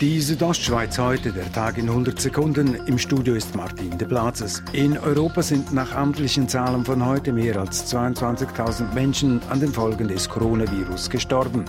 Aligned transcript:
Die 0.00 0.20
Südostschweiz 0.20 0.98
heute, 0.98 1.30
der 1.30 1.50
Tag 1.52 1.78
in 1.78 1.88
100 1.88 2.20
Sekunden. 2.20 2.74
Im 2.86 2.98
Studio 2.98 3.34
ist 3.34 3.54
Martin 3.54 3.96
de 3.96 4.08
Platzes. 4.08 4.60
In 4.72 4.98
Europa 4.98 5.40
sind 5.40 5.72
nach 5.72 5.94
amtlichen 5.94 6.48
Zahlen 6.48 6.84
von 6.84 7.06
heute 7.06 7.32
mehr 7.32 7.56
als 7.60 7.94
22.000 7.94 8.92
Menschen 8.92 9.40
an 9.50 9.60
den 9.60 9.72
Folgen 9.72 10.08
des 10.08 10.28
Coronavirus 10.28 11.08
gestorben. 11.10 11.64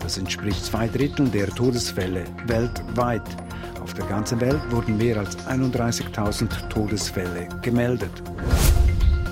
Das 0.00 0.18
entspricht 0.18 0.64
zwei 0.64 0.88
Dritteln 0.88 1.30
der 1.30 1.46
Todesfälle 1.46 2.24
weltweit. 2.46 3.22
Auf 3.80 3.94
der 3.94 4.06
ganzen 4.06 4.40
Welt 4.40 4.60
wurden 4.70 4.98
mehr 4.98 5.18
als 5.18 5.38
31.000 5.46 6.68
Todesfälle 6.68 7.48
gemeldet. 7.62 8.10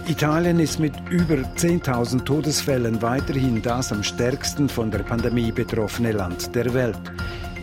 Italien 0.07 0.61
ist 0.61 0.79
mit 0.79 0.95
über 1.11 1.35
10.000 1.35 2.25
Todesfällen 2.25 3.03
weiterhin 3.03 3.61
das 3.61 3.91
am 3.91 4.05
stärksten 4.05 4.69
von 4.69 4.93
der 4.93 5.01
Pandemie 5.01 5.51
betroffene 5.51 6.13
Land 6.13 6.55
der 6.55 6.73
Welt. 6.75 6.97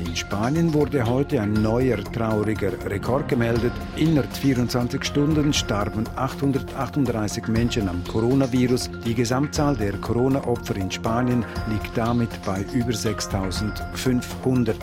In 0.06 0.16
Spanien 0.18 0.74
wurde 0.74 1.06
heute 1.06 1.42
ein 1.42 1.54
neuer 1.54 2.04
trauriger 2.04 2.74
Rekord 2.86 3.30
gemeldet. 3.30 3.72
Innerhalb 3.96 4.36
24 4.36 5.04
Stunden 5.04 5.54
starben 5.54 6.04
838 6.16 7.48
Menschen 7.48 7.88
am 7.88 8.04
Coronavirus. 8.04 8.90
Die 9.06 9.16
Gesamtzahl 9.16 9.78
der 9.78 9.94
Corona-Opfer 9.94 10.76
in 10.76 10.92
Spanien 10.92 11.46
liegt 11.70 11.98
damit 11.98 12.30
bei 12.46 12.66
über 12.74 12.92
6500. 12.92 14.76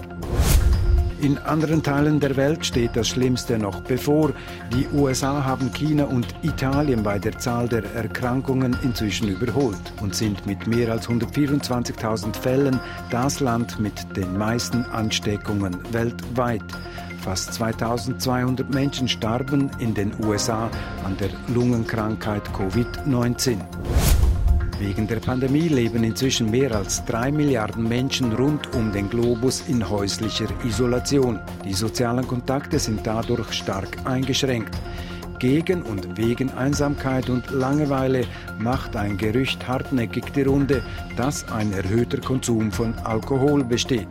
In 1.23 1.37
anderen 1.37 1.83
Teilen 1.83 2.19
der 2.19 2.37
Welt 2.37 2.65
steht 2.65 2.97
das 2.97 3.09
Schlimmste 3.09 3.59
noch 3.59 3.83
bevor. 3.83 4.33
Die 4.73 4.87
USA 4.89 5.45
haben 5.45 5.71
China 5.71 6.05
und 6.05 6.27
Italien 6.43 7.03
bei 7.03 7.19
der 7.19 7.37
Zahl 7.39 7.69
der 7.69 7.85
Erkrankungen 7.95 8.75
inzwischen 8.83 9.29
überholt 9.29 9.77
und 10.01 10.15
sind 10.15 10.47
mit 10.47 10.67
mehr 10.67 10.91
als 10.91 11.09
124.000 11.09 12.35
Fällen 12.35 12.81
das 13.11 13.41
Land 13.41 13.79
mit 13.79 14.17
den 14.17 14.39
meisten 14.39 14.83
Ansteckungen 14.85 15.77
weltweit. 15.93 16.65
Fast 17.21 17.53
2200 17.53 18.73
Menschen 18.73 19.07
starben 19.07 19.71
in 19.79 19.93
den 19.93 20.13
USA 20.25 20.71
an 21.05 21.19
der 21.19 21.29
Lungenkrankheit 21.55 22.49
Covid-19. 22.49 23.59
Wegen 24.81 25.07
der 25.07 25.21
Pandemie 25.21 25.69
leben 25.69 26.05
inzwischen 26.05 26.51
mehr 26.51 26.75
als 26.75 27.05
drei 27.05 27.31
Milliarden 27.31 27.87
Menschen 27.87 28.33
rund 28.33 28.75
um 28.75 28.91
den 28.91 29.11
Globus 29.11 29.63
in 29.69 29.87
häuslicher 29.87 30.47
Isolation. 30.65 31.39
Die 31.67 31.75
sozialen 31.75 32.27
Kontakte 32.27 32.79
sind 32.79 33.07
dadurch 33.07 33.53
stark 33.53 33.99
eingeschränkt. 34.07 34.75
Gegen 35.39 35.83
und 35.83 36.17
wegen 36.17 36.51
Einsamkeit 36.53 37.29
und 37.29 37.51
Langeweile 37.51 38.25
macht 38.59 38.97
ein 38.97 39.19
Gerücht 39.19 39.69
hartnäckig 39.69 40.33
die 40.35 40.43
Runde, 40.43 40.83
dass 41.15 41.47
ein 41.53 41.75
erhöhter 41.75 42.19
Konsum 42.23 42.73
von 42.73 42.95
Alkohol 43.05 43.63
besteht. 43.63 44.09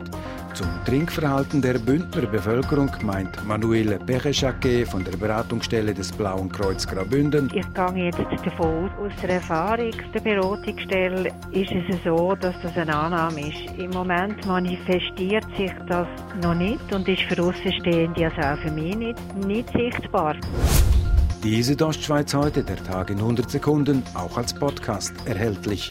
Zum 0.54 0.68
Trinkverhalten 0.84 1.62
der 1.62 1.78
Bündner 1.78 2.26
Bevölkerung 2.26 2.90
meint 3.02 3.44
Manuele 3.46 3.98
Becheschake 3.98 4.84
von 4.84 5.04
der 5.04 5.16
Beratungsstelle 5.16 5.94
des 5.94 6.10
Blauen 6.10 6.50
Kreuz 6.50 6.86
Graubünden. 6.86 7.50
Ich 7.54 7.66
gehe 7.72 8.04
jetzt 8.06 8.18
davon 8.44 8.90
aus, 8.90 8.90
aus 8.98 9.12
der 9.22 9.30
Erfahrung 9.30 9.92
der 10.12 10.20
Beratungsstelle 10.20 11.32
ist 11.52 11.70
es 11.70 12.02
so, 12.04 12.34
dass 12.34 12.54
das 12.62 12.76
eine 12.76 12.94
Annahme 12.94 13.48
ist. 13.48 13.78
Im 13.78 13.90
Moment 13.90 14.44
manifestiert 14.46 15.46
sich 15.56 15.72
das 15.86 16.08
noch 16.42 16.54
nicht 16.54 16.92
und 16.92 17.08
ist 17.08 17.22
für 17.22 17.42
Außenstehende, 17.42 18.24
also 18.26 18.40
auch 18.40 18.58
für 18.58 18.72
mich 18.72 18.96
nicht, 18.96 19.36
nicht 19.46 19.70
sichtbar. 19.72 20.36
Die 21.44 21.62
Südostschweiz 21.62 22.34
heute, 22.34 22.62
der 22.62 22.76
Tag 22.76 23.10
in 23.10 23.18
100 23.18 23.50
Sekunden, 23.50 24.02
auch 24.14 24.36
als 24.36 24.52
Podcast 24.52 25.14
erhältlich. 25.26 25.90